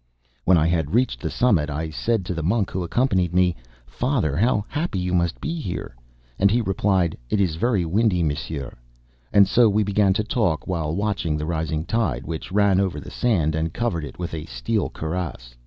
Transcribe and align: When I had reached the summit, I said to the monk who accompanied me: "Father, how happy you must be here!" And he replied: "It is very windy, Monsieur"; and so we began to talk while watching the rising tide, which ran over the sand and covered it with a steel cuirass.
When 0.45 0.57
I 0.57 0.65
had 0.65 0.95
reached 0.95 1.19
the 1.19 1.29
summit, 1.29 1.69
I 1.69 1.91
said 1.91 2.25
to 2.25 2.33
the 2.33 2.41
monk 2.41 2.71
who 2.71 2.81
accompanied 2.81 3.35
me: 3.35 3.55
"Father, 3.85 4.35
how 4.35 4.65
happy 4.67 4.97
you 4.97 5.13
must 5.13 5.39
be 5.39 5.53
here!" 5.53 5.95
And 6.39 6.49
he 6.49 6.59
replied: 6.59 7.15
"It 7.29 7.39
is 7.39 7.53
very 7.55 7.85
windy, 7.85 8.23
Monsieur"; 8.23 8.73
and 9.31 9.47
so 9.47 9.69
we 9.69 9.83
began 9.83 10.13
to 10.13 10.23
talk 10.23 10.65
while 10.65 10.95
watching 10.95 11.37
the 11.37 11.45
rising 11.45 11.85
tide, 11.85 12.25
which 12.25 12.51
ran 12.51 12.79
over 12.79 12.99
the 12.99 13.11
sand 13.11 13.53
and 13.53 13.75
covered 13.75 14.03
it 14.03 14.17
with 14.17 14.33
a 14.33 14.45
steel 14.47 14.89
cuirass. 14.89 15.55